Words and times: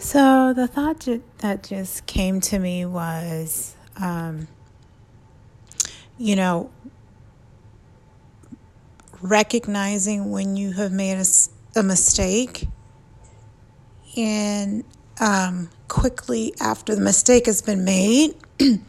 So 0.00 0.54
the 0.54 0.66
thought 0.66 1.06
that 1.38 1.62
just 1.62 2.06
came 2.06 2.40
to 2.40 2.58
me 2.58 2.86
was, 2.86 3.76
um, 4.00 4.48
you 6.16 6.36
know, 6.36 6.70
recognizing 9.20 10.30
when 10.30 10.56
you 10.56 10.72
have 10.72 10.90
made 10.90 11.18
a, 11.18 11.26
a 11.78 11.82
mistake 11.82 12.66
and 14.16 14.84
um, 15.20 15.68
quickly 15.88 16.54
after 16.62 16.94
the 16.94 17.02
mistake 17.02 17.44
has 17.44 17.60
been 17.60 17.84
made 17.84 18.34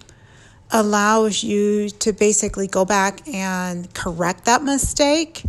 allows 0.72 1.44
you 1.44 1.90
to 1.90 2.14
basically 2.14 2.68
go 2.68 2.86
back 2.86 3.28
and 3.28 3.94
correct 3.94 4.46
that 4.46 4.64
mistake. 4.64 5.44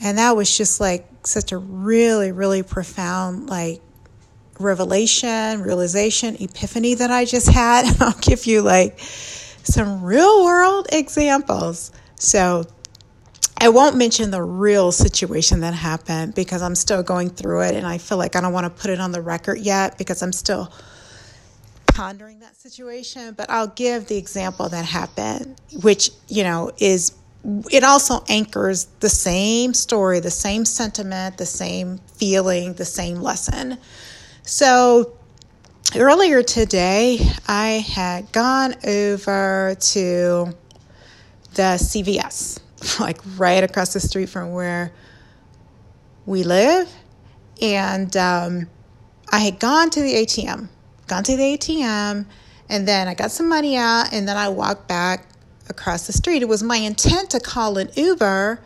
And 0.00 0.18
that 0.18 0.36
was 0.36 0.56
just 0.56 0.78
like 0.80 1.08
such 1.26 1.50
a 1.50 1.58
really 1.58 2.30
really 2.30 2.62
profound 2.62 3.50
like 3.50 3.82
revelation 4.60 5.62
realization 5.62 6.36
epiphany 6.40 6.94
that 6.94 7.10
i 7.10 7.24
just 7.24 7.48
had 7.48 7.84
i'll 8.00 8.18
give 8.20 8.46
you 8.46 8.62
like 8.62 8.98
some 9.00 10.02
real 10.02 10.44
world 10.44 10.86
examples 10.92 11.92
so 12.16 12.64
I 13.62 13.68
won't 13.68 13.94
mention 13.94 14.30
the 14.30 14.42
real 14.42 14.90
situation 14.90 15.60
that 15.60 15.74
happened 15.74 16.34
because 16.34 16.62
I'm 16.62 16.74
still 16.74 17.02
going 17.02 17.28
through 17.28 17.60
it 17.64 17.74
and 17.74 17.86
I 17.86 17.98
feel 17.98 18.16
like 18.16 18.34
I 18.34 18.40
don't 18.40 18.54
want 18.54 18.64
to 18.64 18.82
put 18.82 18.90
it 18.90 19.00
on 19.00 19.12
the 19.12 19.20
record 19.20 19.58
yet 19.58 19.98
because 19.98 20.22
I'm 20.22 20.32
still 20.32 20.72
pondering 21.88 22.40
that 22.40 22.56
situation. 22.56 23.34
But 23.34 23.50
I'll 23.50 23.66
give 23.66 24.06
the 24.06 24.16
example 24.16 24.70
that 24.70 24.86
happened, 24.86 25.60
which, 25.82 26.10
you 26.28 26.42
know, 26.42 26.70
is 26.78 27.12
it 27.70 27.84
also 27.84 28.24
anchors 28.30 28.86
the 29.00 29.10
same 29.10 29.74
story, 29.74 30.20
the 30.20 30.30
same 30.30 30.64
sentiment, 30.64 31.36
the 31.36 31.44
same 31.44 31.98
feeling, 32.16 32.74
the 32.74 32.86
same 32.86 33.20
lesson. 33.20 33.76
So 34.50 35.16
earlier 35.94 36.42
today, 36.42 37.20
I 37.46 37.84
had 37.88 38.32
gone 38.32 38.74
over 38.84 39.76
to 39.78 40.54
the 41.54 41.78
CVS 41.78 42.58
like 43.00 43.20
right 43.36 43.62
across 43.62 43.92
the 43.92 44.00
street 44.00 44.28
from 44.28 44.52
where 44.52 44.92
we 46.26 46.42
live. 46.42 46.92
And 47.62 48.16
um, 48.16 48.68
I 49.30 49.38
had 49.38 49.60
gone 49.60 49.88
to 49.90 50.02
the 50.02 50.14
ATM, 50.14 50.68
gone 51.06 51.22
to 51.22 51.36
the 51.36 51.56
ATM, 51.56 52.26
and 52.68 52.88
then 52.88 53.06
I 53.06 53.14
got 53.14 53.30
some 53.30 53.48
money 53.48 53.76
out, 53.76 54.12
and 54.12 54.26
then 54.26 54.36
I 54.36 54.48
walked 54.48 54.88
back 54.88 55.28
across 55.68 56.08
the 56.08 56.12
street. 56.12 56.42
It 56.42 56.48
was 56.48 56.64
my 56.64 56.76
intent 56.76 57.30
to 57.30 57.38
call 57.38 57.78
an 57.78 57.90
Uber, 57.94 58.60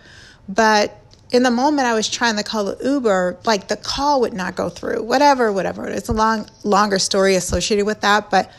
but 0.49 1.04
in 1.35 1.43
the 1.43 1.51
moment 1.51 1.89
I 1.89 1.95
was 1.95 2.09
trying 2.09 2.37
to 2.37 2.45
call 2.45 2.65
the 2.65 2.79
Uber, 2.85 3.39
like 3.45 3.67
the 3.67 3.77
call 3.77 4.21
would 4.21 4.33
not 4.33 4.55
go 4.55 4.69
through. 4.69 5.03
Whatever, 5.03 5.53
whatever. 5.53 5.89
It's 5.89 6.09
a 6.09 6.13
long, 6.13 6.47
longer 6.63 7.01
story 7.01 7.35
associated 7.35 7.87
with 7.87 8.03
that, 8.03 8.31
but 8.31 8.53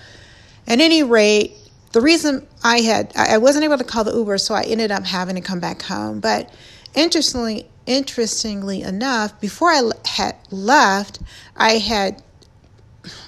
at 0.67 0.81
any 0.81 1.01
rate, 1.01 1.53
the 1.93 2.01
reason 2.01 2.45
I 2.65 2.79
had 2.79 3.13
I 3.15 3.37
wasn't 3.37 3.63
able 3.63 3.77
to 3.77 3.85
call 3.85 4.03
the 4.03 4.11
Uber, 4.13 4.37
so 4.39 4.53
I 4.53 4.63
ended 4.63 4.91
up 4.91 5.05
having 5.05 5.35
to 5.35 5.41
come 5.41 5.61
back 5.61 5.83
home. 5.83 6.19
But 6.19 6.53
interestingly, 6.93 7.69
interestingly 7.85 8.81
enough, 8.81 9.39
before 9.39 9.69
I 9.69 9.81
had 10.05 10.35
left, 10.51 11.19
I 11.55 11.77
had 11.77 12.21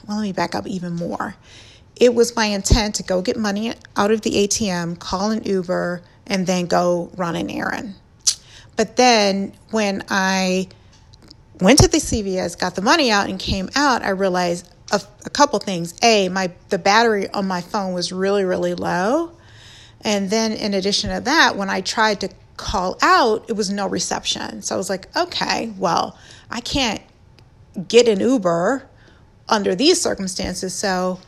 well, 0.08 0.18
let 0.18 0.24
me 0.24 0.34
back 0.34 0.56
up 0.56 0.68
even 0.68 0.94
more. 0.94 1.38
It 1.96 2.14
was 2.14 2.36
my 2.36 2.48
intent 2.48 2.96
to 2.96 3.04
go 3.04 3.22
get 3.22 3.38
money 3.38 3.74
out 3.96 4.12
of 4.12 4.24
the 4.24 4.32
ATM, 4.32 5.00
call 5.00 5.32
an 5.32 5.44
Uber, 5.46 6.02
and 6.26 6.46
then 6.46 6.66
go 6.66 7.12
run 7.16 7.38
an 7.38 7.50
errand. 7.50 7.96
But 8.78 8.96
then 8.96 9.54
when 9.72 10.04
I 10.08 10.70
went 11.60 11.80
to 11.80 11.88
the 11.88 11.98
CVS, 11.98 12.58
got 12.58 12.76
the 12.76 12.82
money 12.82 13.12
out, 13.12 13.30
and 13.30 13.40
came 13.40 13.70
out, 13.76 14.04
I 14.04 14.10
realized 14.10 14.70
a, 14.92 15.02
a 15.26 15.30
couple 15.30 15.60
things. 15.60 15.96
A, 16.02 16.30
my 16.30 16.52
the 16.70 16.78
battery 16.78 17.30
on 17.30 17.48
my 17.48 17.62
phone 17.62 17.94
was 17.94 18.14
really 18.14 18.46
really 18.46 18.76
low, 18.76 19.32
and 20.02 20.30
then 20.30 20.54
in 20.54 20.74
addition 20.74 21.10
to 21.10 21.22
that, 21.22 21.58
when 21.58 21.70
I 21.70 21.82
tried 21.82 22.22
to 22.22 22.30
call 22.56 22.98
out, 23.02 23.46
it 23.50 23.54
was 23.54 23.70
no 23.70 23.88
reception. 23.88 24.62
So 24.62 24.76
I 24.76 24.78
was 24.78 24.90
like, 24.90 25.16
okay, 25.16 25.74
well, 25.78 26.18
I 26.50 26.60
can't 26.62 27.02
get 27.88 28.08
an 28.08 28.20
Uber 28.20 28.88
under 29.50 29.76
these 29.76 30.02
circumstances. 30.02 30.74
So 30.74 31.20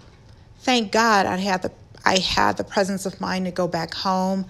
thank 0.59 0.91
God 0.91 1.25
I 1.25 1.38
had 1.38 1.62
the 1.62 1.72
I 2.06 2.19
had 2.19 2.57
the 2.57 2.63
presence 2.63 3.06
of 3.06 3.19
mind 3.19 3.45
to 3.45 3.51
go 3.51 3.68
back 3.68 3.94
home. 3.94 4.45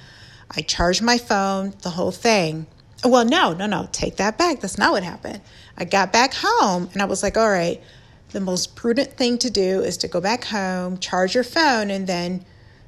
I 0.52 0.62
charged 0.62 1.02
my 1.02 1.18
phone, 1.18 1.74
the 1.82 1.90
whole 1.90 2.12
thing. 2.12 2.68
Well, 3.04 3.24
no, 3.24 3.54
no, 3.54 3.66
no, 3.66 3.88
take 3.92 4.18
that 4.18 4.38
back. 4.38 4.60
That's 4.60 4.78
not 4.78 4.92
what 4.92 5.04
happened. 5.04 5.42
I 5.78 5.86
got 5.86 6.12
back 6.12 6.34
home 6.36 6.90
and 6.92 7.02
I 7.02 7.06
was 7.06 7.24
like, 7.24 7.38
all 7.38 7.50
right, 7.50 7.82
the 8.32 8.42
most 8.42 8.76
prudent 8.76 9.14
thing 9.14 9.38
to 9.40 9.50
do 9.50 9.82
is 9.82 9.98
to 9.98 10.08
go 10.10 10.20
back 10.20 10.44
home, 10.46 10.98
charge 10.98 11.34
your 11.34 11.46
phone, 11.46 11.90
and 11.90 12.06
then 12.08 12.46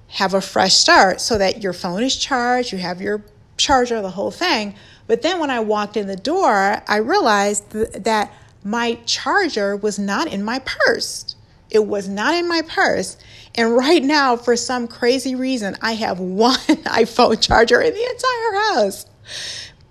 have 0.10 0.34
a 0.34 0.42
fresh 0.42 0.74
start 0.74 1.22
so 1.22 1.38
that 1.38 1.64
your 1.64 1.72
phone 1.72 2.04
is 2.04 2.16
charged, 2.18 2.74
you 2.74 2.78
have 2.80 3.00
your 3.00 3.24
charger, 3.56 4.02
the 4.02 4.10
whole 4.10 4.32
thing. 4.32 4.76
But 5.08 5.22
then 5.22 5.40
when 5.40 5.50
I 5.50 5.62
walked 5.62 5.96
in 5.96 6.08
the 6.08 6.18
door, 6.18 6.82
I 6.86 6.98
realized 6.98 7.72
th- 7.72 7.92
that 7.92 8.34
my 8.64 8.96
charger 9.06 9.78
was 9.78 9.98
not 9.98 10.28
in 10.28 10.44
my 10.44 10.60
purse. 10.60 11.36
It 11.70 11.88
was 11.88 12.10
not 12.10 12.36
in 12.36 12.50
my 12.50 12.62
purse. 12.68 13.18
And 13.56 13.76
right 13.76 14.04
now, 14.04 14.36
for 14.36 14.58
some 14.58 14.90
crazy 14.90 15.36
reason, 15.36 15.78
I 15.82 15.94
have 15.94 16.20
one 16.20 16.60
iPhone 16.60 17.42
charger 17.42 17.80
in 17.80 17.94
the 17.94 18.04
entire 18.04 18.74
house 18.74 19.06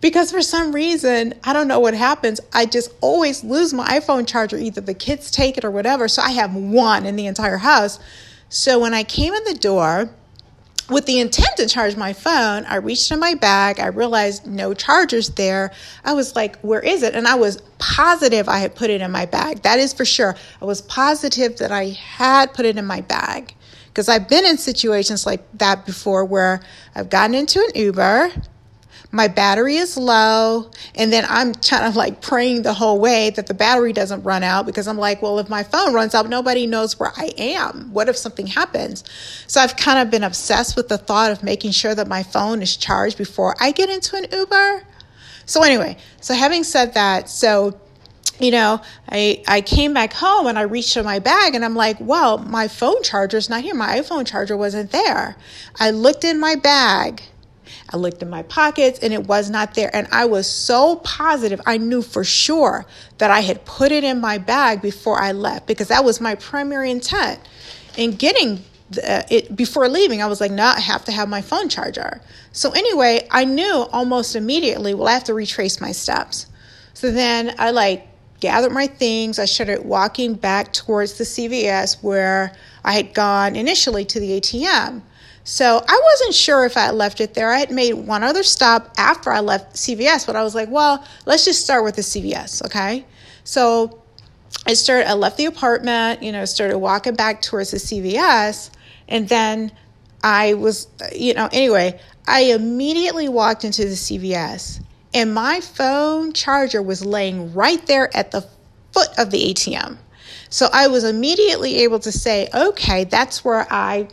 because 0.01 0.33
for 0.33 0.43
some 0.43 0.73
reason, 0.73 1.35
I 1.45 1.53
don't 1.53 1.69
know 1.69 1.81
what 1.81 1.95
happens. 1.95 2.41
I 2.53 2.67
just 2.67 2.93
always 3.01 3.45
lose 3.45 3.73
my 3.73 3.87
iPhone 4.01 4.27
charger. 4.27 4.57
Either 4.57 4.81
the 4.81 4.95
kids 4.95 5.31
take 5.31 5.59
it 5.59 5.65
or 5.65 5.71
whatever. 5.71 6.09
So 6.09 6.23
I 6.23 6.31
have 6.31 6.55
one 6.55 7.07
in 7.07 7.17
the 7.17 7.27
entire 7.27 7.59
house. 7.59 7.99
So 8.49 8.79
when 8.81 8.95
I 8.95 9.05
came 9.05 9.35
in 9.35 9.45
the 9.45 9.55
door, 9.55 10.11
with 10.89 11.07
the 11.07 11.21
intent 11.21 11.57
to 11.57 11.69
charge 11.69 11.97
my 11.97 12.13
phone, 12.13 12.65
I 12.65 12.77
reached 12.77 13.13
in 13.13 13.21
my 13.21 13.35
bag. 13.35 13.79
I 13.79 13.87
realized 13.87 14.47
no 14.47 14.75
chargers 14.75 15.31
there. 15.31 15.71
I 16.05 16.15
was 16.15 16.35
like, 16.35 16.59
where 16.61 16.81
is 16.81 17.05
it? 17.05 17.15
And 17.15 17.29
I 17.29 17.37
was 17.37 17.63
positive 17.79 18.49
I 18.49 18.59
had 18.59 18.75
put 18.75 18.91
it 18.91 19.01
in 19.01 19.11
my 19.13 19.27
bag. 19.27 19.63
That 19.63 19.79
is 19.79 19.93
for 19.93 20.05
sure. 20.05 20.35
I 20.61 20.65
was 20.65 20.83
positive 20.83 21.59
that 21.59 21.71
I 21.71 21.91
had 21.91 22.53
put 22.53 22.67
it 22.67 22.77
in 22.77 22.87
my 22.87 23.03
bag 23.03 23.55
because 23.87 24.09
I've 24.09 24.29
been 24.29 24.45
in 24.45 24.59
situations 24.59 25.27
like 25.27 25.47
that 25.59 25.87
before 25.87 26.25
where 26.25 26.61
I've 26.97 27.09
gotten 27.09 27.35
into 27.35 27.61
an 27.61 27.71
Uber 27.75 28.33
my 29.13 29.29
battery 29.29 29.77
is 29.77 29.97
low 29.97 30.71
and 30.95 31.13
then 31.13 31.25
i'm 31.29 31.55
kind 31.55 31.85
of 31.85 31.97
like 31.97 32.21
praying 32.21 32.63
the 32.63 32.75
whole 32.75 33.01
way 33.01 33.31
that 33.31 33.47
the 33.47 33.55
battery 33.55 33.93
doesn't 33.93 34.23
run 34.23 34.43
out 34.43 34.67
because 34.67 34.87
i'm 34.87 34.99
like 34.99 35.21
well 35.23 35.39
if 35.39 35.49
my 35.49 35.63
phone 35.63 35.93
runs 35.93 36.15
out 36.15 36.29
nobody 36.29 36.67
knows 36.67 36.99
where 36.99 37.13
i 37.17 37.33
am 37.39 37.93
what 37.93 38.09
if 38.09 38.17
something 38.17 38.47
happens 38.47 39.05
so 39.47 39.61
i've 39.61 39.77
kind 39.77 39.99
of 39.99 40.11
been 40.11 40.25
obsessed 40.25 40.77
with 40.77 40.89
the 40.89 40.99
thought 40.99 41.31
of 41.31 41.43
making 41.43 41.71
sure 41.71 41.95
that 41.95 42.09
my 42.09 42.23
phone 42.23 42.63
is 42.63 42.77
charged 42.77 43.19
before 43.19 43.55
i 43.61 43.73
get 43.73 43.89
into 43.89 44.17
an 44.17 44.27
uber 44.33 44.85
so 45.47 45.63
anyway 45.63 45.97
so 46.21 46.35
having 46.35 46.65
said 46.65 46.95
that 46.95 47.29
so 47.29 47.79
you 48.41 48.51
know, 48.51 48.81
I, 49.09 49.43
I 49.47 49.61
came 49.61 49.93
back 49.93 50.15
home 50.15 50.47
and 50.47 50.59
I 50.59 50.63
reached 50.63 50.95
for 50.95 51.03
my 51.03 51.19
bag 51.19 51.55
and 51.55 51.65
I'm 51.65 51.77
like, 51.77 51.99
well, 52.01 52.39
my 52.39 52.69
phone 52.69 53.03
charger's 53.03 53.51
not 53.51 53.63
here. 53.63 53.75
My 53.75 54.01
iPhone 54.01 54.27
charger 54.27 54.57
wasn't 54.57 54.91
there. 54.93 55.37
I 55.79 55.91
looked 55.91 56.25
in 56.25 56.41
my 56.41 56.55
bag 56.55 57.23
I 57.89 57.97
looked 57.97 58.23
in 58.23 58.31
my 58.31 58.43
pockets 58.43 58.99
and 59.01 59.13
it 59.13 59.27
was 59.27 59.51
not 59.51 59.75
there. 59.75 59.95
And 59.95 60.07
I 60.11 60.25
was 60.25 60.49
so 60.49 60.97
positive, 60.97 61.61
I 61.67 61.79
knew 61.79 62.03
for 62.03 62.25
sure 62.25 62.87
that 63.19 63.31
I 63.31 63.41
had 63.41 63.65
put 63.65 63.93
it 63.93 64.05
in 64.05 64.21
my 64.21 64.39
bag 64.39 64.83
before 64.83 65.21
I 65.21 65.33
left 65.33 65.67
because 65.67 65.89
that 65.89 66.05
was 66.05 66.21
my 66.21 66.35
primary 66.35 66.91
intent 66.91 67.41
in 67.97 68.13
getting 68.13 68.65
the, 68.91 69.19
uh, 69.19 69.23
it 69.31 69.55
before 69.55 69.89
leaving. 69.89 70.23
I 70.23 70.27
was 70.27 70.41
like, 70.41 70.51
no, 70.53 70.65
I 70.65 70.81
have 70.81 71.05
to 71.07 71.13
have 71.13 71.29
my 71.29 71.43
phone 71.43 71.69
charger. 71.69 72.21
So, 72.53 72.71
anyway, 72.73 73.27
I 73.31 73.45
knew 73.45 73.87
almost 73.93 74.35
immediately, 74.35 74.95
well, 74.95 75.09
I 75.09 75.13
have 75.13 75.25
to 75.25 75.35
retrace 75.35 75.81
my 75.81 75.93
steps. 75.93 76.47
So 76.95 77.11
then 77.11 77.55
I 77.59 77.71
like 77.71 78.07
gathered 78.41 78.73
my 78.73 78.87
things. 78.87 79.39
I 79.39 79.45
started 79.45 79.85
walking 79.85 80.35
back 80.35 80.73
towards 80.73 81.15
the 81.15 81.25
CVS 81.25 82.03
where 82.03 82.53
I 82.85 82.93
had 82.93 83.15
gone 83.15 83.57
initially 83.57 84.05
to 84.07 84.21
the 84.21 84.41
ATM. 84.41 85.03
So 85.51 85.85
I 85.85 86.01
wasn't 86.05 86.33
sure 86.33 86.65
if 86.65 86.77
I 86.77 86.93
left 86.93 87.21
it 87.21 87.35
there. 87.35 87.51
I 87.51 87.59
had 87.59 87.73
made 87.73 87.95
one 87.95 88.23
other 88.23 88.45
stop 88.45 88.95
after 88.97 89.33
I 89.33 89.41
left 89.41 89.75
CVS, 89.75 90.25
but 90.25 90.37
I 90.37 90.45
was 90.45 90.55
like, 90.55 90.71
well, 90.71 91.05
let's 91.27 91.45
just 91.45 91.65
start 91.65 91.83
with 91.83 91.97
the 91.97 92.03
CVS, 92.03 92.65
okay? 92.67 93.05
So 93.43 94.01
I 94.65 94.75
started, 94.75 95.11
I 95.11 95.15
left 95.15 95.39
the 95.39 95.47
apartment, 95.47 96.23
you 96.23 96.31
know, 96.31 96.45
started 96.45 96.79
walking 96.79 97.17
back 97.17 97.43
towards 97.43 97.73
the 97.73 97.79
CVS, 97.79 98.71
and 99.09 99.29
then 99.29 99.73
I 100.23 100.55
was, 100.55 100.87
you 101.13 101.35
know, 101.35 101.49
anyway, 101.53 101.99
I 102.29 102.43
immediately 102.43 103.29
walked 103.29 103.65
into 103.65 103.83
the 103.83 103.97
CVS, 103.97 104.81
and 105.13 105.35
my 105.35 105.61
phone 105.61 106.33
charger 106.33 106.81
was 106.81 107.05
laying 107.05 107.53
right 107.55 107.85
there 107.87 108.09
at 108.17 108.31
the 108.31 108.47
foot 108.93 109.09
of 109.19 109.33
the 109.33 109.53
ATM. 109.53 109.99
So 110.49 110.69
I 110.73 110.87
was 110.87 111.03
immediately 111.03 111.79
able 111.79 111.99
to 111.99 112.13
say, 112.13 112.49
okay, 112.55 113.03
that's 113.03 113.45
where 113.45 113.67
I 113.69 114.07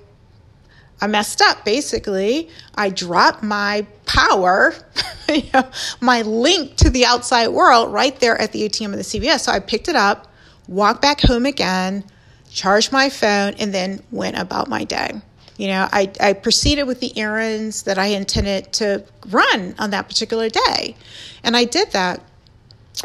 I 1.00 1.08
messed 1.08 1.42
up 1.42 1.64
basically. 1.64 2.50
I 2.76 2.90
dropped 2.90 3.44
my 3.44 3.86
power, 4.06 4.74
you 5.30 5.44
know, 5.54 5.70
my 6.02 6.24
link 6.24 6.76
to 6.78 6.90
the 6.90 7.06
outside 7.06 7.50
world 7.50 7.94
right 7.94 8.18
there 8.20 8.40
at 8.40 8.52
the 8.52 8.68
ATM 8.68 8.88
of 8.88 8.98
the 8.98 9.04
CVS. 9.04 9.42
So 9.42 9.52
I 9.52 9.60
picked 9.60 9.88
it 9.88 9.96
up, 9.96 10.28
walked 10.68 11.02
back 11.02 11.22
home 11.22 11.46
again, 11.46 12.04
charged 12.50 12.92
my 12.92 13.10
phone, 13.10 13.54
and 13.60 13.74
then 13.74 14.02
went 14.12 14.38
about 14.38 14.68
my 14.68 14.84
day. 14.84 15.22
You 15.58 15.68
know, 15.70 15.88
I, 15.92 16.12
I 16.20 16.34
proceeded 16.34 16.84
with 16.84 17.00
the 17.00 17.18
errands 17.18 17.84
that 17.84 17.98
I 17.98 18.08
intended 18.08 18.74
to 18.74 19.04
run 19.30 19.76
on 19.80 19.90
that 19.90 20.08
particular 20.08 20.50
day. 20.50 20.96
And 21.44 21.58
I 21.58 21.66
did 21.66 21.92
that. 21.92 22.22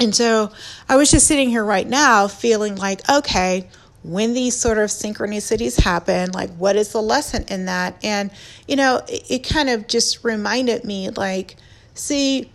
And 0.01 0.15
so 0.15 0.53
I 0.89 0.97
was 0.97 1.11
just 1.11 1.27
sitting 1.27 1.49
here 1.49 1.65
right 1.65 1.89
now 1.89 2.29
feeling 2.29 2.77
like, 2.77 3.09
okay, 3.11 3.69
when 4.03 4.35
these 4.35 4.57
sort 4.57 4.79
of 4.79 4.91
synchronicities 4.91 5.81
happen, 5.81 6.33
like 6.33 6.51
what 6.57 6.77
is 6.77 6.93
the 6.93 7.03
lesson 7.03 7.45
in 7.49 7.67
that? 7.67 7.97
And, 8.03 8.31
you 8.67 8.77
know, 8.77 9.01
it, 9.09 9.31
it 9.31 9.39
kind 9.41 9.69
of 9.69 9.87
just 9.87 10.25
reminded 10.25 10.85
me 10.85 11.11
like, 11.11 11.57
see, 11.95 12.51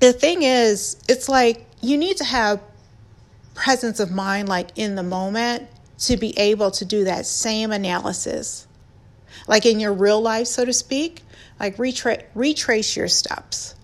the 0.00 0.12
thing 0.12 0.42
is, 0.42 0.96
it's 1.08 1.28
like 1.28 1.66
you 1.82 1.98
need 1.98 2.16
to 2.18 2.24
have 2.24 2.60
presence 3.54 4.00
of 4.00 4.10
mind, 4.10 4.48
like 4.48 4.70
in 4.76 4.94
the 4.94 5.02
moment, 5.02 5.68
to 5.98 6.16
be 6.16 6.38
able 6.38 6.70
to 6.70 6.84
do 6.84 7.04
that 7.04 7.26
same 7.26 7.72
analysis 7.72 8.66
like 9.46 9.66
in 9.66 9.80
your 9.80 9.92
real 9.92 10.20
life, 10.20 10.46
so 10.46 10.64
to 10.64 10.72
speak, 10.72 11.22
like 11.58 11.76
retra- 11.76 12.24
retrace 12.34 12.96
your 12.96 13.08
steps. 13.08 13.74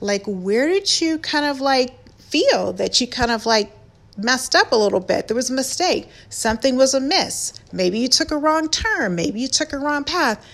Like, 0.00 0.22
where 0.26 0.68
did 0.68 1.00
you 1.00 1.18
kind 1.18 1.46
of 1.46 1.60
like 1.60 1.94
feel 2.18 2.72
that 2.74 3.00
you 3.00 3.06
kind 3.06 3.30
of 3.30 3.46
like 3.46 3.72
messed 4.16 4.54
up 4.54 4.72
a 4.72 4.76
little 4.76 5.00
bit? 5.00 5.28
There 5.28 5.34
was 5.34 5.50
a 5.50 5.54
mistake. 5.54 6.08
Something 6.28 6.76
was 6.76 6.94
amiss. 6.94 7.52
Maybe 7.72 7.98
you 7.98 8.08
took 8.08 8.30
a 8.30 8.36
wrong 8.36 8.68
turn. 8.68 9.14
Maybe 9.14 9.40
you 9.40 9.48
took 9.48 9.72
a 9.72 9.78
wrong 9.78 10.04
path. 10.04 10.44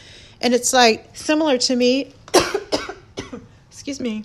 And 0.40 0.54
it's 0.54 0.72
like 0.72 1.16
similar 1.16 1.58
to 1.58 1.76
me, 1.76 2.12
excuse 3.70 4.00
me, 4.00 4.24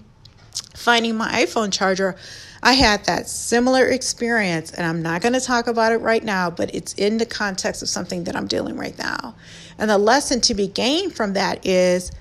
finding 0.75 1.15
my 1.15 1.29
iPhone 1.43 1.71
charger. 1.71 2.15
I 2.63 2.73
had 2.73 3.05
that 3.05 3.29
similar 3.29 3.85
experience, 3.87 4.71
and 4.71 4.85
I'm 4.85 5.03
not 5.03 5.21
going 5.21 5.33
to 5.33 5.39
talk 5.39 5.67
about 5.67 5.91
it 5.91 5.97
right 5.97 6.23
now, 6.23 6.49
but 6.49 6.73
it's 6.73 6.93
in 6.93 7.17
the 7.17 7.25
context 7.25 7.83
of 7.83 7.89
something 7.89 8.23
that 8.23 8.35
I'm 8.35 8.47
dealing 8.47 8.77
right 8.77 8.97
now. 8.97 9.35
And 9.77 9.89
the 9.89 9.97
lesson 9.97 10.41
to 10.41 10.55
be 10.55 10.67
gained 10.67 11.15
from 11.15 11.33
that 11.33 11.65
is, 11.65 12.11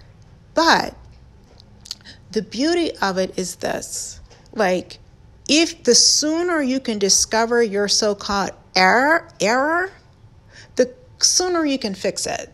but 0.53 0.95
the 2.33 2.43
beauty 2.43 2.93
of 3.01 3.17
it 3.17 3.39
is 3.39 3.57
this 3.57 4.21
like, 4.53 4.99
if 5.49 5.85
the 5.85 5.95
sooner 5.95 6.61
you 6.61 6.81
can 6.81 6.99
discover 6.99 7.63
your 7.63 7.89
so 7.89 8.15
called 8.15 8.51
error, 8.75 9.29
error, 9.41 9.91
the 10.77 10.93
sooner 11.19 11.65
you 11.65 11.79
can 11.79 11.95
fix 11.95 12.27
it. 12.27 12.53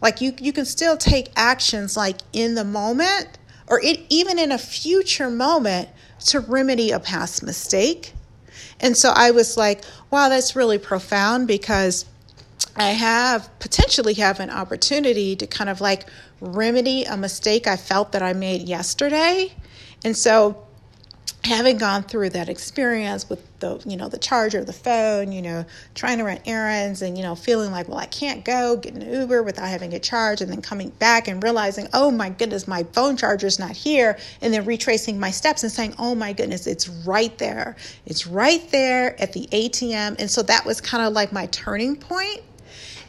Like, 0.00 0.20
you, 0.20 0.34
you 0.38 0.52
can 0.52 0.64
still 0.64 0.96
take 0.96 1.30
actions 1.36 1.96
like 1.96 2.18
in 2.32 2.54
the 2.54 2.64
moment 2.64 3.38
or 3.66 3.80
it, 3.82 4.00
even 4.08 4.38
in 4.38 4.52
a 4.52 4.58
future 4.58 5.30
moment 5.30 5.88
to 6.26 6.40
remedy 6.40 6.90
a 6.90 7.00
past 7.00 7.42
mistake. 7.42 8.12
And 8.80 8.96
so 8.96 9.12
I 9.14 9.32
was 9.32 9.56
like, 9.56 9.84
wow, 10.10 10.28
that's 10.28 10.54
really 10.54 10.78
profound 10.78 11.48
because 11.48 12.04
I 12.76 12.90
have 12.90 13.50
potentially 13.58 14.14
have 14.14 14.38
an 14.40 14.50
opportunity 14.50 15.34
to 15.36 15.46
kind 15.46 15.68
of 15.68 15.80
like 15.80 16.08
remedy 16.40 17.04
a 17.04 17.16
mistake 17.16 17.66
I 17.66 17.76
felt 17.76 18.12
that 18.12 18.22
I 18.22 18.34
made 18.34 18.68
yesterday. 18.68 19.52
And 20.04 20.16
so 20.16 20.67
having 21.44 21.78
gone 21.78 22.02
through 22.02 22.30
that 22.30 22.48
experience 22.48 23.28
with 23.28 23.40
the 23.60 23.80
you 23.86 23.96
know 23.96 24.08
the 24.08 24.18
charger 24.18 24.64
the 24.64 24.72
phone 24.72 25.30
you 25.30 25.40
know 25.40 25.64
trying 25.94 26.18
to 26.18 26.24
run 26.24 26.38
errands 26.46 27.00
and 27.00 27.16
you 27.16 27.22
know 27.22 27.34
feeling 27.34 27.70
like 27.70 27.88
well 27.88 27.98
i 27.98 28.06
can't 28.06 28.44
go 28.44 28.76
get 28.76 28.94
an 28.94 29.12
uber 29.12 29.42
without 29.42 29.68
having 29.68 29.92
it 29.92 30.02
charged 30.02 30.42
and 30.42 30.50
then 30.50 30.60
coming 30.60 30.90
back 30.90 31.28
and 31.28 31.42
realizing 31.42 31.86
oh 31.94 32.10
my 32.10 32.28
goodness 32.28 32.66
my 32.66 32.82
phone 32.92 33.16
charger's 33.16 33.58
not 33.58 33.70
here 33.70 34.18
and 34.42 34.52
then 34.52 34.64
retracing 34.64 35.18
my 35.18 35.30
steps 35.30 35.62
and 35.62 35.70
saying 35.70 35.94
oh 35.98 36.14
my 36.14 36.32
goodness 36.32 36.66
it's 36.66 36.88
right 36.88 37.38
there. 37.38 37.76
It's 38.06 38.26
right 38.26 38.68
there 38.70 39.20
at 39.20 39.32
the 39.32 39.46
atm 39.52 40.16
and 40.18 40.30
so 40.30 40.42
that 40.42 40.66
was 40.66 40.80
kind 40.80 41.04
of 41.04 41.12
like 41.12 41.32
my 41.32 41.46
turning 41.46 41.96
point. 41.96 42.42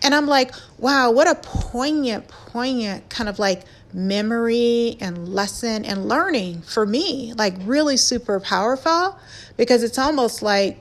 And 0.02 0.16
i'm 0.16 0.28
like 0.28 0.54
wow 0.78 1.12
what 1.12 1.28
a 1.28 1.36
poignant 1.36 2.28
poignant 2.28 3.10
kind 3.10 3.28
of 3.28 3.40
like 3.40 3.64
memory 3.94 4.98
and 5.00 5.30
lesson 5.30 5.86
and 5.86 6.08
learning 6.08 6.62
for 6.62 6.86
me, 6.86 7.34
like 7.34 7.56
really 7.62 7.98
super 7.98 8.40
powerful 8.40 9.18
because 9.58 9.84
it's 9.84 9.98
almost 9.98 10.42
like, 10.42 10.80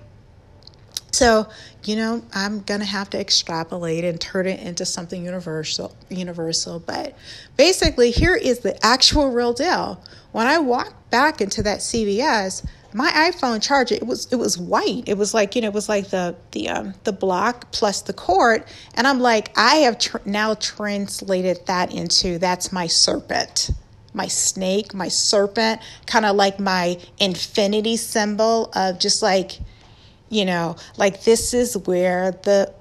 so, 1.10 1.48
you 1.84 1.96
know, 1.96 2.22
I'm 2.34 2.60
going 2.60 2.80
to 2.80 2.86
have 2.86 3.10
to 3.10 3.20
extrapolate 3.20 4.04
and 4.04 4.20
turn 4.20 4.46
it 4.46 4.60
into 4.60 4.84
something 4.84 5.24
universal, 5.24 5.96
universal. 6.10 6.80
But 6.80 7.16
basically, 7.56 8.10
here 8.10 8.36
is 8.36 8.60
the 8.60 8.84
actual 8.84 9.30
real 9.30 9.52
deal. 9.52 10.02
When 10.32 10.46
I 10.46 10.58
walked 10.58 11.10
back 11.10 11.40
into 11.40 11.62
that 11.62 11.78
CVS, 11.78 12.66
my 12.98 13.12
iPhone 13.12 13.62
charger 13.62 13.94
it 13.94 14.08
was 14.08 14.26
it 14.32 14.36
was 14.36 14.58
white. 14.58 15.04
It 15.06 15.16
was 15.16 15.32
like 15.32 15.54
you 15.54 15.62
know 15.62 15.68
it 15.68 15.74
was 15.74 15.88
like 15.88 16.10
the 16.10 16.34
the 16.50 16.68
um, 16.68 16.94
the 17.04 17.12
block 17.12 17.70
plus 17.70 18.02
the 18.02 18.12
cord, 18.12 18.64
and 18.94 19.06
I'm 19.06 19.20
like 19.20 19.56
I 19.56 19.76
have 19.76 20.00
tr- 20.00 20.16
now 20.24 20.54
translated 20.54 21.64
that 21.66 21.94
into 21.94 22.38
that's 22.38 22.72
my 22.72 22.88
serpent, 22.88 23.70
my 24.14 24.26
snake, 24.26 24.94
my 24.94 25.06
serpent, 25.06 25.80
kind 26.06 26.24
of 26.24 26.34
like 26.34 26.58
my 26.58 26.98
infinity 27.20 27.96
symbol 27.96 28.72
of 28.74 28.98
just 28.98 29.22
like 29.22 29.60
you 30.28 30.44
know 30.44 30.74
like 30.96 31.22
this 31.22 31.54
is 31.54 31.78
where 31.78 32.32
the 32.32 32.74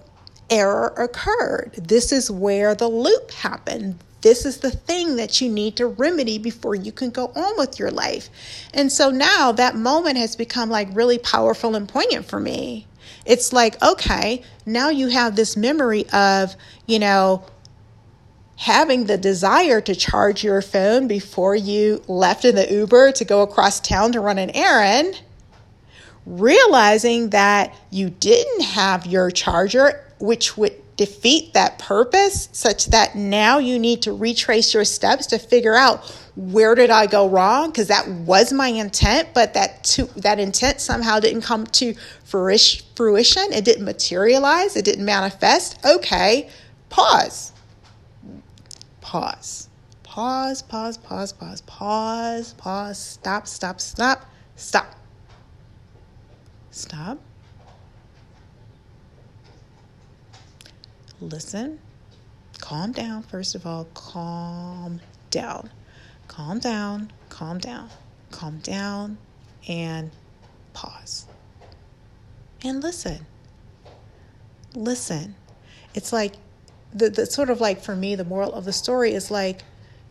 error 0.49 0.95
occurred. 0.97 1.73
This 1.75 2.11
is 2.11 2.31
where 2.31 2.73
the 2.73 2.87
loop 2.87 3.29
happened 3.29 3.99
this 4.21 4.45
is 4.45 4.57
the 4.57 4.71
thing 4.71 5.15
that 5.17 5.41
you 5.41 5.49
need 5.49 5.75
to 5.77 5.87
remedy 5.87 6.37
before 6.37 6.75
you 6.75 6.91
can 6.91 7.11
go 7.11 7.27
on 7.27 7.57
with 7.57 7.79
your 7.79 7.91
life. 7.91 8.29
And 8.73 8.91
so 8.91 9.09
now 9.09 9.51
that 9.53 9.75
moment 9.75 10.17
has 10.17 10.35
become 10.35 10.69
like 10.69 10.87
really 10.93 11.19
powerful 11.19 11.75
and 11.75 11.87
poignant 11.87 12.25
for 12.25 12.39
me. 12.39 12.87
It's 13.25 13.53
like, 13.53 13.81
okay, 13.81 14.43
now 14.65 14.89
you 14.89 15.07
have 15.09 15.35
this 15.35 15.55
memory 15.55 16.09
of, 16.09 16.55
you 16.85 16.99
know, 16.99 17.45
having 18.57 19.05
the 19.05 19.17
desire 19.17 19.79
to 19.81 19.93
charge 19.93 20.43
your 20.43 20.61
phone 20.61 21.07
before 21.07 21.55
you 21.55 22.01
left 22.07 22.43
in 22.43 22.55
the 22.55 22.71
Uber 22.73 23.11
to 23.11 23.23
go 23.23 23.43
across 23.43 23.79
town 23.79 24.11
to 24.13 24.19
run 24.19 24.39
an 24.39 24.49
errand, 24.51 25.21
realizing 26.25 27.29
that 27.29 27.75
you 27.91 28.09
didn't 28.09 28.63
have 28.63 29.05
your 29.05 29.29
charger, 29.29 30.03
which 30.19 30.57
would 30.57 30.73
defeat 30.97 31.53
that 31.53 31.79
purpose 31.79 32.49
such 32.51 32.87
that 32.87 33.15
now 33.15 33.59
you 33.59 33.77
need 33.79 34.01
to 34.01 34.11
retrace 34.11 34.73
your 34.73 34.83
steps 34.83 35.27
to 35.27 35.37
figure 35.37 35.75
out 35.75 36.03
where 36.35 36.75
did 36.75 36.89
I 36.89 37.07
go 37.07 37.29
wrong? 37.29 37.69
Because 37.69 37.87
that 37.87 38.07
was 38.07 38.51
my 38.51 38.67
intent, 38.67 39.29
but 39.33 39.53
that 39.53 39.83
to, 39.85 40.05
that 40.17 40.39
intent 40.39 40.81
somehow 40.81 41.19
didn't 41.19 41.41
come 41.41 41.65
to 41.67 41.93
fruition. 42.25 43.53
It 43.53 43.63
didn't 43.63 43.85
materialize. 43.85 44.75
It 44.75 44.85
didn't 44.85 45.05
manifest. 45.05 45.83
Okay, 45.85 46.49
pause. 46.89 47.53
Pause. 49.01 49.69
Pause, 50.03 50.63
pause, 50.63 50.97
pause, 50.97 51.31
pause, 51.31 51.61
pause, 51.61 52.53
pause, 52.53 52.97
stop, 52.97 53.47
stop, 53.47 53.79
stop, 53.79 54.25
stop. 54.55 54.95
Stop. 56.71 57.26
Listen, 61.21 61.79
calm 62.59 62.91
down, 62.91 63.23
first 63.23 63.55
of 63.55 63.65
all, 63.65 63.85
calm 63.93 65.01
down. 65.31 65.69
Calm 66.27 66.59
down, 66.59 67.11
calm 67.29 67.57
down, 67.57 67.89
calm 68.31 68.59
down, 68.59 69.17
and 69.67 70.11
pause. 70.73 71.25
And 72.63 72.83
listen. 72.83 73.25
Listen. 74.75 75.35
It's 75.93 76.11
like 76.11 76.35
the, 76.93 77.09
the 77.09 77.25
sort 77.25 77.49
of 77.49 77.61
like 77.61 77.81
for 77.81 77.95
me, 77.95 78.15
the 78.15 78.25
moral 78.25 78.53
of 78.53 78.65
the 78.65 78.73
story 78.73 79.13
is 79.13 79.31
like, 79.31 79.61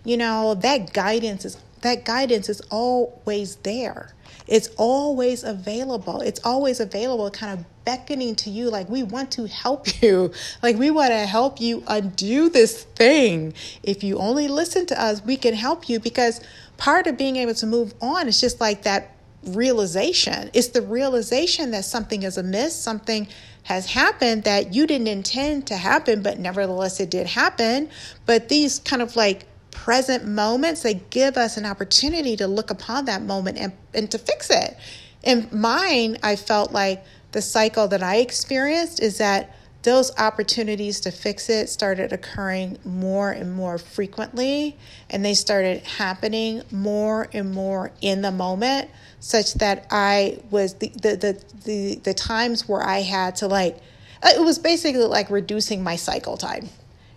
you 0.05 0.17
know, 0.17 0.55
that 0.55 0.93
guidance 0.93 1.45
is 1.45 1.59
that 1.83 2.05
guidance 2.05 2.49
is 2.49 2.61
always 2.71 3.57
there. 3.57 4.13
It's 4.47 4.69
always 4.77 5.43
available. 5.43 6.21
It's 6.21 6.41
always 6.45 6.79
available, 6.81 7.31
kind 7.31 7.59
of 7.59 7.65
beckoning 7.85 8.35
to 8.37 8.51
you, 8.51 8.71
like, 8.71 8.89
we 8.89 9.03
want 9.03 9.31
to 9.33 9.47
help 9.47 10.03
you. 10.03 10.33
Like, 10.63 10.77
we 10.77 10.91
want 10.91 11.11
to 11.11 11.27
help 11.27 11.61
you 11.61 11.83
undo 11.87 12.49
this 12.49 12.85
thing. 12.85 13.55
If 13.83 14.05
you 14.05 14.19
only 14.19 14.49
listen 14.49 14.87
to 14.87 15.01
us, 15.01 15.23
we 15.25 15.37
can 15.37 15.55
help 15.55 15.89
you 15.89 15.99
because 15.99 16.41
part 16.77 17.07
of 17.07 17.17
being 17.17 17.37
able 17.37 17.55
to 17.55 17.67
move 17.67 17.95
on 18.01 18.29
is 18.29 18.41
just 18.41 18.61
like 18.61 18.83
that 18.83 19.17
realization. 19.45 20.51
It's 20.53 20.69
the 20.69 20.83
realization 20.83 21.71
that 21.71 21.85
something 21.85 22.23
is 22.23 22.37
amiss, 22.37 22.75
something 22.75 23.29
has 23.65 23.87
happened 23.87 24.45
that 24.45 24.75
you 24.75 24.87
didn't 24.87 25.09
intend 25.09 25.67
to 25.69 25.77
happen, 25.77 26.23
but 26.23 26.39
nevertheless 26.39 27.01
it 27.01 27.11
did 27.11 27.27
happen. 27.27 27.91
But 28.25 28.49
these 28.49 28.79
kind 28.79 29.03
of 29.03 29.17
like 29.17 29.47
present 29.77 30.27
moments, 30.27 30.83
they 30.83 30.95
give 31.11 31.37
us 31.37 31.57
an 31.57 31.67
opportunity 31.67 32.35
to 32.37 32.47
look 32.49 32.71
upon 32.71 33.05
that 33.05 33.23
moment 33.23 33.59
and, 33.59 33.73
and 33.95 34.11
to 34.11 34.19
fix 34.19 34.51
it. 34.51 34.77
In 35.23 35.49
mine, 35.53 36.17
I 36.23 36.35
felt 36.35 36.73
like 36.73 37.05
the 37.33 37.43
cycle 37.43 37.87
that 37.89 38.03
I 38.03 38.17
experienced 38.17 39.01
is 39.01 39.19
that 39.19 39.55
those 39.83 40.11
opportunities 40.19 40.99
to 41.01 41.13
fix 41.13 41.49
it 41.49 41.69
started 41.69 42.13
occurring 42.13 42.79
more 42.85 43.31
and 43.31 43.55
more 43.55 43.79
frequently, 43.79 44.77
and 45.11 45.25
they 45.25 45.35
started 45.35 45.83
happening 45.83 46.63
more 46.73 47.29
and 47.33 47.53
more 47.53 47.93
in 48.01 48.23
the 48.23 48.33
moment, 48.33 48.91
such 49.21 49.55
that 49.55 49.87
I 49.91 50.41
was 50.51 50.75
the 50.75 50.89
the 50.89 51.17
the 51.17 51.45
the, 51.65 51.95
the 52.03 52.15
times 52.15 52.69
where 52.69 52.83
I 52.83 53.03
had 53.03 53.37
to 53.37 53.47
like 53.47 53.77
uh, 54.23 54.31
it 54.35 54.41
was 54.41 54.59
basically 54.59 55.05
like 55.05 55.31
reducing 55.31 55.85
my 55.85 55.97
cycle 55.97 56.37
time 56.37 56.69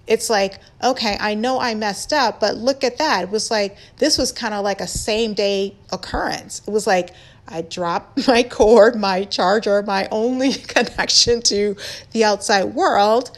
it's 0.09 0.27
like, 0.27 0.59
okay, 0.83 1.17
I 1.19 1.35
know 1.35 1.59
I 1.59 1.75
messed 1.75 2.11
up, 2.11 2.39
but 2.39 2.57
look 2.57 2.83
at 2.83 2.97
that. 2.97 3.25
It 3.25 3.29
was 3.29 3.51
like, 3.51 3.77
this 3.97 4.17
was 4.17 4.31
kind 4.31 4.55
of 4.55 4.63
like 4.63 4.81
a 4.81 4.87
same 4.87 5.35
day 5.35 5.75
occurrence. 5.93 6.63
It 6.67 6.71
was 6.71 6.87
like, 6.87 7.11
I 7.47 7.61
dropped 7.61 8.27
my 8.27 8.41
cord, 8.41 8.95
my 8.95 9.23
charger, 9.25 9.83
my 9.83 10.07
only 10.11 10.53
connection 10.73 11.43
to 11.43 11.75
the 12.11 12.23
outside 12.23 12.65
world. 12.73 13.37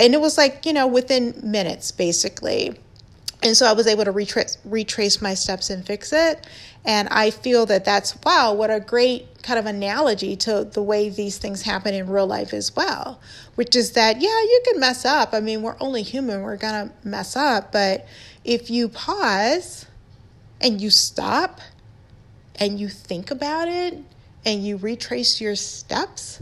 And 0.00 0.14
it 0.14 0.20
was 0.22 0.38
like, 0.38 0.64
you 0.64 0.72
know, 0.72 0.86
within 0.86 1.38
minutes, 1.42 1.92
basically. 1.92 2.74
And 3.42 3.54
so 3.54 3.66
I 3.66 3.74
was 3.74 3.86
able 3.86 4.06
to 4.06 4.12
retrace, 4.12 4.56
retrace 4.64 5.20
my 5.20 5.34
steps 5.34 5.68
and 5.68 5.86
fix 5.86 6.14
it. 6.14 6.46
And 6.86 7.08
I 7.10 7.30
feel 7.30 7.66
that 7.66 7.84
that's, 7.84 8.16
wow, 8.24 8.54
what 8.54 8.70
a 8.70 8.78
great 8.78 9.42
kind 9.42 9.58
of 9.58 9.66
analogy 9.66 10.36
to 10.36 10.64
the 10.64 10.82
way 10.82 11.08
these 11.08 11.36
things 11.36 11.62
happen 11.62 11.92
in 11.94 12.08
real 12.08 12.28
life 12.28 12.54
as 12.54 12.74
well, 12.76 13.20
which 13.56 13.74
is 13.74 13.92
that, 13.92 14.20
yeah, 14.20 14.28
you 14.28 14.62
can 14.66 14.78
mess 14.78 15.04
up. 15.04 15.30
I 15.32 15.40
mean, 15.40 15.62
we're 15.62 15.76
only 15.80 16.02
human, 16.02 16.42
we're 16.42 16.56
going 16.56 16.88
to 16.88 17.08
mess 17.08 17.34
up. 17.34 17.72
But 17.72 18.06
if 18.44 18.70
you 18.70 18.88
pause 18.88 19.86
and 20.60 20.80
you 20.80 20.90
stop 20.90 21.60
and 22.54 22.78
you 22.78 22.88
think 22.88 23.32
about 23.32 23.66
it 23.66 23.98
and 24.44 24.64
you 24.64 24.76
retrace 24.76 25.40
your 25.40 25.56
steps, 25.56 26.40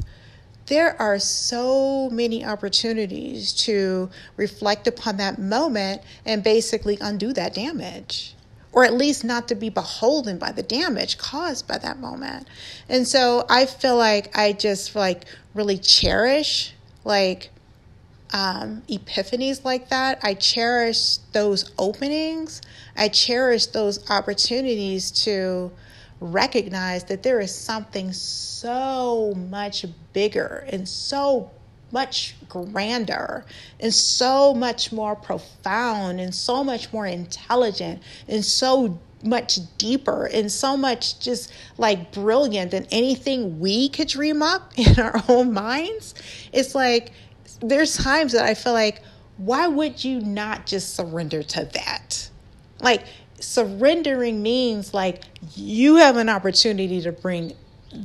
there 0.66 1.00
are 1.00 1.18
so 1.18 2.10
many 2.10 2.44
opportunities 2.44 3.54
to 3.64 4.10
reflect 4.36 4.86
upon 4.86 5.16
that 5.16 5.38
moment 5.38 6.02
and 6.26 6.44
basically 6.44 6.98
undo 7.00 7.32
that 7.32 7.54
damage 7.54 8.34
or 8.75 8.85
at 8.85 8.93
least 8.93 9.25
not 9.25 9.49
to 9.49 9.54
be 9.54 9.69
beholden 9.69 10.37
by 10.37 10.50
the 10.50 10.62
damage 10.62 11.16
caused 11.16 11.66
by 11.69 11.78
that 11.78 11.99
moment. 11.99 12.49
And 12.88 13.07
so 13.07 13.47
I 13.49 13.66
feel 13.66 13.97
like 13.97 14.37
I 14.37 14.52
just 14.52 14.95
like 14.97 15.25
really 15.54 15.78
cherish 15.78 16.75
like 17.04 17.50
um, 18.33 18.83
epiphanies 18.88 19.64
like 19.64 19.90
that. 19.90 20.19
I 20.23 20.35
cherish 20.35 21.19
those 21.33 21.71
openings. 21.78 22.61
I 22.97 23.09
cherish 23.09 23.66
those 23.66 24.11
opportunities 24.11 25.12
to 25.23 25.71
recognize 26.21 27.04
that 27.04 27.23
there 27.23 27.38
is 27.38 27.54
something 27.54 28.12
so 28.12 29.35
much 29.50 29.87
bigger 30.12 30.66
and 30.69 30.88
so 30.88 31.50
much 31.94 32.34
grander 32.48 33.46
and 33.78 33.94
so 33.94 34.52
much 34.52 34.92
more 34.92 35.14
profound 35.14 36.20
and 36.20 36.34
so 36.34 36.64
much 36.64 36.92
more 36.92 37.06
intelligent 37.06 38.02
and 38.28 38.44
so 38.44 38.98
much 39.22 39.60
deeper 39.78 40.26
and 40.26 40.50
so 40.50 40.76
much 40.76 41.18
just 41.20 41.52
like 41.78 42.12
brilliant 42.12 42.72
than 42.72 42.84
anything 42.90 43.60
we 43.60 43.88
could 43.88 44.08
dream 44.08 44.42
up 44.42 44.72
in 44.76 44.98
our 44.98 45.22
own 45.28 45.52
minds. 45.52 46.14
It's 46.52 46.74
like 46.74 47.12
there's 47.60 47.96
times 47.96 48.32
that 48.32 48.44
I 48.44 48.54
feel 48.54 48.72
like, 48.72 49.00
why 49.36 49.68
would 49.68 50.04
you 50.04 50.20
not 50.20 50.66
just 50.66 50.96
surrender 50.96 51.42
to 51.42 51.64
that? 51.64 52.28
Like, 52.80 53.04
surrendering 53.40 54.42
means 54.42 54.94
like 54.94 55.22
you 55.54 55.96
have 55.96 56.16
an 56.16 56.28
opportunity 56.28 57.00
to 57.02 57.12
bring 57.12 57.52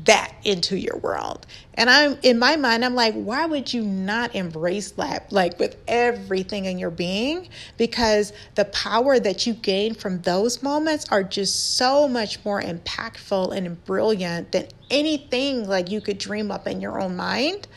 that 0.06 0.34
into 0.44 0.78
your 0.78 0.98
world. 0.98 1.46
And 1.74 1.90
I'm 1.90 2.18
in 2.24 2.40
my 2.40 2.56
mind, 2.56 2.86
I'm 2.86 2.96
like, 2.96 3.14
why 3.14 3.46
would 3.46 3.74
you 3.74 3.84
not 3.84 4.36
embrace 4.36 4.92
that 4.92 5.32
like 5.32 5.60
with 5.60 5.76
everything 5.88 6.66
in 6.66 6.78
your 6.78 6.92
being? 6.92 7.50
Because 7.78 8.34
the 8.56 8.66
power 8.66 9.20
that 9.20 9.48
you 9.48 9.54
gain 9.54 9.94
from 9.94 10.22
those 10.22 10.62
moments 10.62 11.06
are 11.10 11.24
just 11.24 11.78
so 11.78 12.08
much 12.08 12.44
more 12.46 12.62
impactful 12.62 13.56
and 13.56 13.84
brilliant 13.86 14.52
than 14.52 14.68
anything 14.90 15.68
like 15.68 15.90
you 15.90 16.02
could 16.02 16.18
dream 16.18 16.52
up 16.52 16.68
in 16.68 16.82
your 16.82 17.02
own 17.02 17.16
mind. 17.16 17.68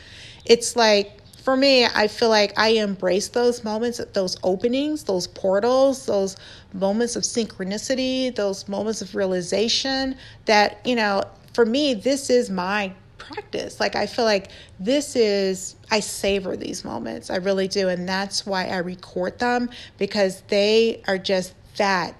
It's 0.45 0.75
like 0.75 1.19
for 1.43 1.57
me, 1.57 1.83
I 1.85 2.07
feel 2.07 2.29
like 2.29 2.57
I 2.57 2.69
embrace 2.69 3.27
those 3.27 3.65
moments, 3.65 3.99
those 4.13 4.37
openings, 4.43 5.03
those 5.03 5.27
portals, 5.27 6.05
those 6.05 6.37
moments 6.71 7.17
of 7.17 7.23
synchronicity, 7.23 8.33
those 8.33 8.69
moments 8.69 9.01
of 9.01 9.13
realization 9.13 10.15
that, 10.45 10.79
you 10.85 10.95
know, 10.95 11.21
for 11.53 11.65
me, 11.65 11.93
this 11.93 12.29
is 12.29 12.49
my 12.49 12.93
practice. 13.17 13.79
Like, 13.79 13.95
I 13.95 14.05
feel 14.05 14.25
like 14.25 14.49
this 14.79 15.15
is, 15.15 15.75
I 15.91 15.99
savor 15.99 16.57
these 16.57 16.83
moments. 16.83 17.29
I 17.29 17.37
really 17.37 17.67
do. 17.67 17.89
And 17.89 18.07
that's 18.07 18.45
why 18.45 18.65
I 18.65 18.77
record 18.77 19.39
them 19.39 19.69
because 19.97 20.41
they 20.47 21.01
are 21.07 21.17
just 21.17 21.53
that 21.77 22.15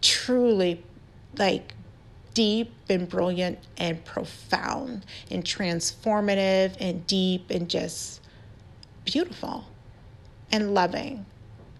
truly 0.00 0.82
like 1.36 1.74
deep 2.34 2.72
and 2.88 3.08
brilliant 3.08 3.58
and 3.76 4.04
profound 4.04 5.04
and 5.30 5.44
transformative 5.44 6.76
and 6.80 7.06
deep 7.06 7.50
and 7.50 7.68
just 7.68 8.20
beautiful 9.04 9.64
and 10.52 10.72
loving, 10.74 11.26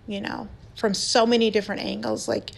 you 0.06 0.20
know, 0.20 0.48
from 0.76 0.94
so 0.94 1.24
many 1.24 1.50
different 1.50 1.80
angles. 1.80 2.28
Like, 2.28 2.50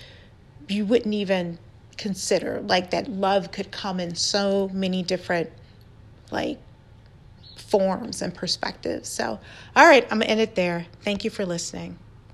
you 0.69 0.85
wouldn't 0.85 1.14
even 1.14 1.59
consider 2.00 2.62
like 2.62 2.90
that 2.92 3.09
love 3.09 3.52
could 3.52 3.71
come 3.71 4.00
in 4.00 4.14
so 4.14 4.71
many 4.73 5.02
different 5.02 5.50
like 6.30 6.59
forms 7.57 8.23
and 8.23 8.35
perspectives. 8.35 9.09
So, 9.09 9.38
all 9.76 9.87
right, 9.87 10.04
I'm 10.11 10.21
to 10.21 10.26
end 10.26 10.40
it 10.40 10.54
there. 10.54 10.87
Thank 11.02 11.25
you 11.25 11.30
for 11.30 11.45
listening. 11.45 11.99